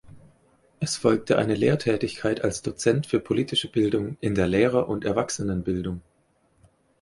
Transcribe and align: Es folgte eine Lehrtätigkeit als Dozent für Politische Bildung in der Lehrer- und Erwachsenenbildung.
Es 0.79 0.97
folgte 0.97 1.37
eine 1.37 1.53
Lehrtätigkeit 1.53 2.43
als 2.43 2.63
Dozent 2.63 3.05
für 3.05 3.19
Politische 3.19 3.69
Bildung 3.71 4.17
in 4.19 4.33
der 4.33 4.47
Lehrer- 4.47 4.89
und 4.89 5.05
Erwachsenenbildung. 5.05 6.01